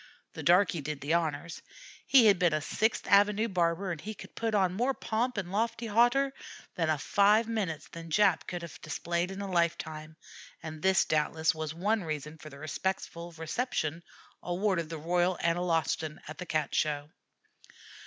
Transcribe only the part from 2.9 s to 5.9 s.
Avenue barber, and he could put on more pomp and lofty